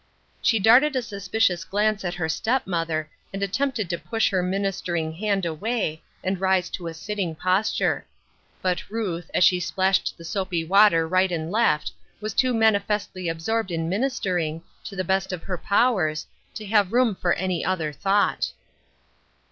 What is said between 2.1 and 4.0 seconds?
her step mother, and attempted to